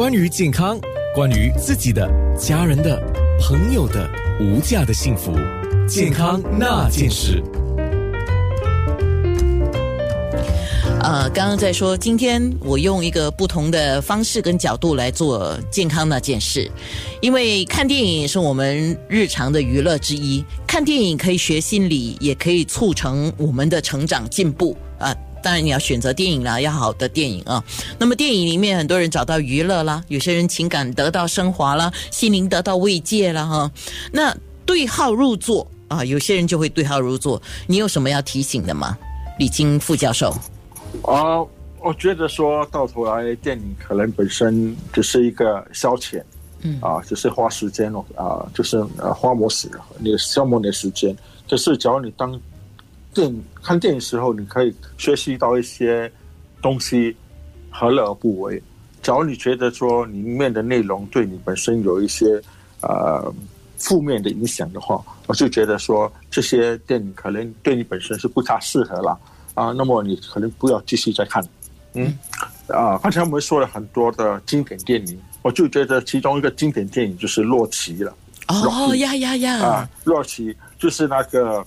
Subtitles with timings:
[0.00, 0.80] 关于健康，
[1.14, 2.98] 关于自己的、家人的、
[3.38, 5.30] 朋友的无价的幸福，
[5.86, 7.42] 健康那件事。
[11.02, 16.70] 呃，刚刚在说，今天我用一个不同的方式跟角度来做健康那件事，
[17.20, 25.14] 因为看电影是我们日常的娱乐之一，看电影可以学心理，也可以促成我们的成长进步啊。
[25.42, 27.62] 当然你要选择电影啦，要好的电影啊。
[27.98, 33.70] 那么电影里面很多人找到娱乐啦，有些人情感得到升华啦，心灵得到慰藉啦哈。
[34.12, 37.40] 那对号入座啊，有些人就会对号入座。
[37.66, 38.96] 你有什么要提醒的吗，
[39.38, 40.30] 李金副教授？
[41.02, 41.40] 啊，
[41.82, 46.22] 我觉得说到头来，电影可能本身只是一个消遣，
[46.62, 51.16] 嗯啊，只是花时间哦啊，就是呃花磨时，你消磨你的时间。
[51.48, 52.40] 可是，只要你当
[53.12, 56.10] 电看电影时候，你可以学习到一些
[56.62, 57.16] 东西，
[57.70, 58.62] 何乐而不为？
[59.02, 62.40] 假如你觉得说里面的内容对你本身有一些
[62.82, 63.32] 呃
[63.78, 69.18] 负面的影响的话，我就觉得说这些电影可能对你本身是不太适合了。
[69.54, 71.44] 啊，那么你可能不要继续再看，
[71.94, 72.16] 嗯，
[72.68, 78.14] 啊，刚才我们说了很多的经典电影，我就觉得其中一个经典电影就是《洛奇》了。
[78.46, 79.58] 哦呀呀呀！
[79.62, 81.64] 啊，洛奇就是那个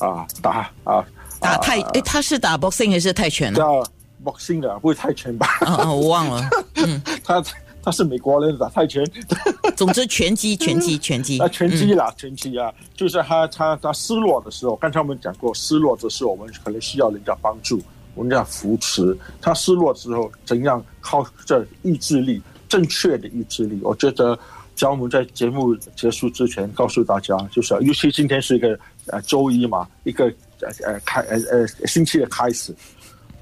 [0.00, 1.04] 啊打啊
[1.38, 3.58] 打泰，诶，他是打 boxing 还是泰拳呢？
[3.58, 3.82] 叫
[4.24, 5.46] boxing 的，不会泰拳吧？
[5.60, 6.48] 啊，我忘了。
[6.76, 7.42] 嗯，他
[7.82, 9.02] 他是美国人打泰拳。
[9.74, 11.38] 总之，拳击，拳击，拳击。
[11.38, 17.80] 啊，拳击啦，拳击啊，就是他他他失落的时候，刚才我们讲过，失落的时候我们可能需要人家帮助，
[18.14, 19.16] 我们要扶持。
[19.40, 23.80] 他失落之后，怎样靠这意志力，正确的意志力？
[23.82, 24.38] 我觉得，
[24.80, 30.24] 教我们在节目结束之前告诉大家，就是尤其今天是一个呃周一嘛，一个
[30.62, 32.74] 呃呃开呃呃星期的开始，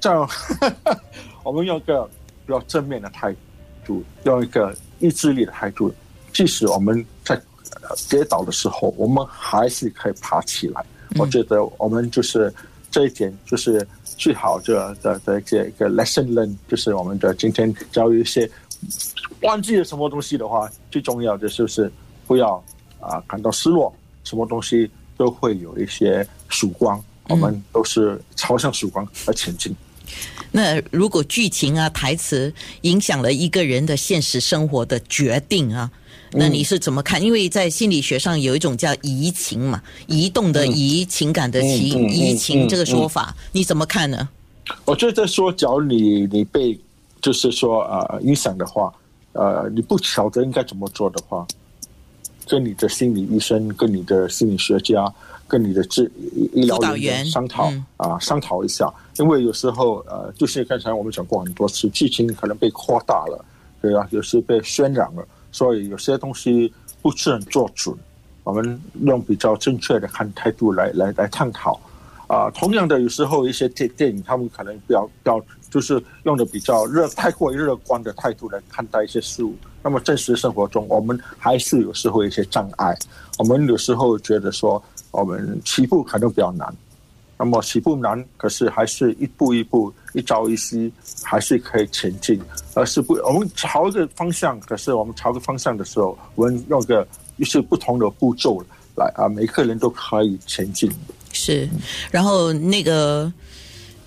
[0.01, 0.29] 这样
[1.43, 2.03] 我们用一个
[2.45, 3.33] 比较正面的态
[3.85, 5.89] 度，用一个意志力的态度。
[6.33, 7.41] 即使我们在
[8.09, 10.85] 跌倒的时候，我们还是可以爬起来。
[11.17, 12.53] 我觉得我们就是
[12.91, 18.49] 这一点，就是最好的的的这一个 lesson learn，就是我们的今天教育一些
[19.41, 21.91] 忘记了什么东西的话，最重要的就是
[22.27, 22.63] 不要
[22.99, 23.93] 啊感到失落。
[24.23, 29.75] 什么东西都会有一些曙光，我们都是朝向曙光而前进。
[30.51, 35.89] 那如果剧情啊、台词影响了一个人的现实生活的决定啊？
[36.31, 37.21] 那你是怎么看？
[37.23, 44.29] 因为在心理学上有一种叫移情嘛，移动的移，情感的情，移情这个说法，你怎么看呢？
[44.85, 46.79] 我觉得说，假如你你被
[47.19, 48.93] 就是说呃影响的话，
[49.33, 51.45] 呃，你不晓得应该怎么做的话，
[52.47, 55.11] 跟你的心理医生、跟你的心理学家、
[55.47, 56.11] 跟你的治
[56.53, 58.91] 医疗人员商讨啊，商讨一下。
[59.17, 63.45] 因为有时候呃，就是刚才我们讲过很多次，剧情可能被扩大了，
[63.81, 65.27] 对啊，有些被渲染了。
[65.51, 67.95] 所以有些东西不是很做准，
[68.43, 71.79] 我们用比较正确的看态度来来来探讨。
[72.29, 75.41] 啊，同样的，有时候一些电电影，他们可能比较比较
[75.71, 79.55] 就是用的比较热、太过于乐观的态度来看待一些事物。
[79.81, 82.95] 那么，真实生活中，我们还是有时候一些障碍。
[83.39, 86.71] 我们有时候觉得说，我们起步可能比较难。
[87.35, 90.91] 那么起步难，可是还是一步一步、一朝一夕，
[91.23, 92.39] 还是可以前进。
[92.75, 97.07] 而是不，我们朝着方向，可是我们朝着方向的时候，我们用个
[97.37, 98.63] 一些不同的步骤
[98.95, 100.91] 来啊，每个人都可以前进。
[101.31, 101.69] 是，
[102.11, 103.31] 然后那个，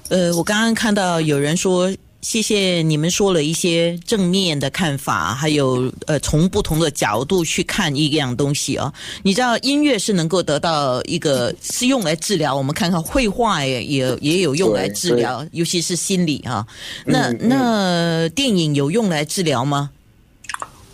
[0.09, 1.93] 呃，我刚刚看到有人说。
[2.23, 8.95] 谢谢你们说了一些正面的看法，还有呃，从不同的角度去看一样东西啊。
[9.25, 16.65] 你知道音乐是能够得到一个是用来治疗，我们看看绘画也也也有用来治疗，尤其是心理啊。
[17.07, 19.91] 那那电影有用来治疗吗？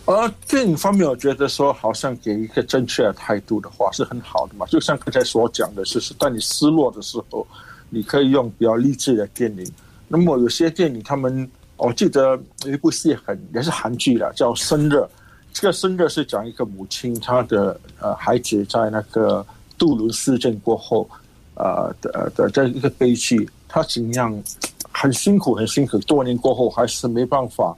[0.09, 4.65] 呃，电影方面，我觉得说好像给一个正确的态度的话是很好的嘛。
[4.65, 7.47] 就像刚才所讲的，就是当你失落的时候，
[7.91, 9.71] 你可以用比较励志的电影。
[10.09, 11.47] 那么有些电影，他们
[11.77, 15.05] 我记得有一部戏很也是韩剧了，叫《生热》。
[15.53, 19.45] 这个《生热》是讲一个母亲，她的呃孩子在那个
[19.77, 21.07] 杜伦事件过后，
[21.53, 24.43] 呃的的这一个悲剧，她怎样
[24.91, 27.77] 很辛苦很辛苦，多年过后还是没办法，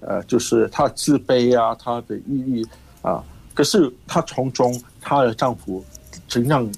[0.00, 2.66] 呃，就是她自卑啊，她的抑郁
[3.02, 3.22] 啊，
[3.54, 5.84] 可是她从中她的丈夫
[6.26, 6.70] 怎样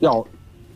[0.00, 0.26] 要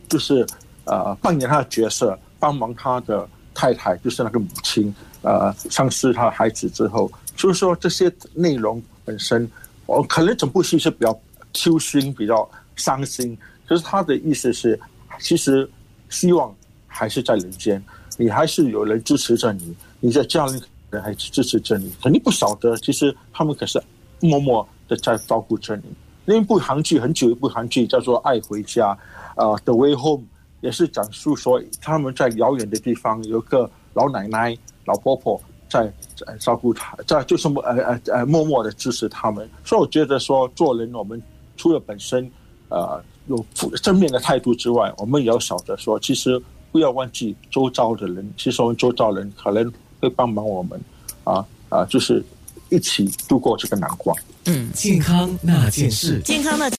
[0.09, 0.45] 就是
[0.85, 3.27] 呃扮演她的角色，帮忙她的。
[3.57, 9.49] 太太就是那个母亲，呃，丧失她孩子之后，就是说这些内容本身，
[9.85, 11.17] 我可能整部戏是比较
[11.53, 12.45] 揪心、比较
[12.75, 13.37] 伤心。
[13.65, 14.77] 可是他的意思是，
[15.21, 15.65] 其实
[16.09, 16.53] 希望
[16.85, 17.81] 还是在人间，
[18.17, 20.61] 你还是有人支持着你，你的家人
[20.95, 23.81] 人还支持着你，肯定不晓得，其实他们可是
[24.21, 25.83] 默默的在照顾着你。
[26.25, 28.87] 另一部韩剧很久一部韩剧叫做《爱回家》，
[29.35, 30.23] 啊，《The Way Home》
[30.61, 35.39] 也是讲述说他们在遥远的地方有个老奶奶、老婆婆
[35.69, 35.93] 在
[36.39, 39.47] 照顾他，在就是呃呃呃默默的支持他们。
[39.63, 41.21] 所以我觉得说做人，我们
[41.57, 42.27] 除了本身
[42.69, 43.45] 呃有
[43.83, 46.41] 正面的态度之外，我们也要晓得说，其实
[46.71, 50.79] 不要忘记周遭的人，其实我们周遭人可能会帮忙我们，
[51.23, 52.23] 啊啊，就是
[52.69, 54.15] 一起度过这个难关。
[54.45, 56.69] 嗯，健康那件事，健康那。